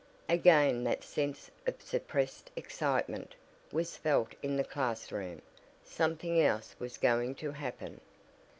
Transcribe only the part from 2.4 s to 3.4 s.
excitement